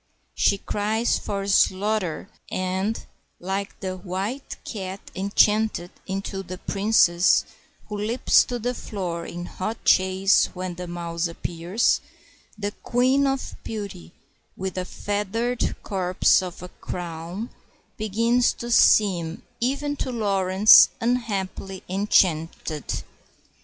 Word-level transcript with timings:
She 0.33 0.57
cries 0.57 1.19
for 1.19 1.43
"slarter," 1.43 2.27
and, 2.49 3.05
like 3.39 3.79
the 3.81 3.95
white 3.97 4.57
cat 4.65 4.99
enchanted 5.15 5.91
into 6.07 6.41
the 6.41 6.57
Princess, 6.57 7.45
who 7.87 7.97
leaps 7.99 8.43
to 8.45 8.57
the 8.57 8.73
floor 8.73 9.27
in 9.27 9.45
hot 9.45 9.85
chase 9.85 10.47
when 10.55 10.73
the 10.73 10.87
mouse 10.87 11.27
appears, 11.27 12.01
the 12.57 12.71
Queen 12.81 13.27
of 13.27 13.53
Beauty, 13.63 14.11
with 14.57 14.75
a 14.79 14.85
feathered 14.85 15.75
corpse 15.83 16.39
for 16.39 16.65
a 16.65 16.69
crown, 16.69 17.51
begins 17.95 18.53
to 18.53 18.71
seem 18.71 19.43
even 19.59 19.95
to 19.97 20.11
Laurence 20.11 20.89
unhappily 20.99 21.83
enchanted. 21.87 23.03